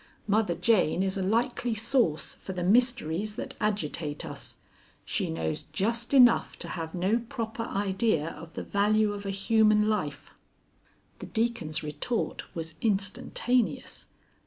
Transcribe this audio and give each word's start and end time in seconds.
Mother 0.25 0.55
Jane 0.55 1.03
is 1.03 1.15
a 1.15 1.21
likely 1.21 1.75
source 1.75 2.33
for 2.33 2.53
the 2.53 2.63
mysteries 2.63 3.35
that 3.35 3.53
agitate 3.59 4.25
us. 4.25 4.55
She 5.05 5.29
knows 5.29 5.61
just 5.73 6.11
enough 6.11 6.57
to 6.57 6.69
have 6.69 6.95
no 6.95 7.19
proper 7.29 7.65
idea 7.65 8.29
of 8.31 8.53
the 8.53 8.63
value 8.63 9.13
of 9.13 9.27
a 9.27 9.29
human 9.29 9.87
life." 9.89 10.33
The 11.19 11.27
Deacon's 11.27 11.83
retort 11.83 12.45
was 12.55 12.73
instantaneous. 12.81 14.07